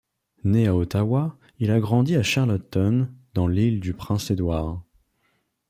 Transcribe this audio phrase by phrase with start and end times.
[0.43, 4.81] Né à Ottawa, il a grandi à Charlottetown dans l'Île-du-Prince-Édouard.